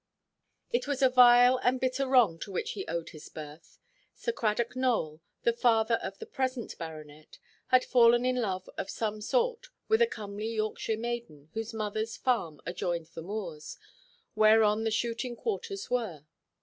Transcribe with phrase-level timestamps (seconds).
[0.71, 3.77] It was a vile and bitter wrong to which he owed his birth.
[4.15, 9.21] Sir Cradock Nowell, the father of the present baronet, had fallen in love of some
[9.21, 13.77] sort with a comely Yorkshire maiden, whose motherʼs farm adjoined the moors,
[14.33, 16.23] whereon the shooting quarters were.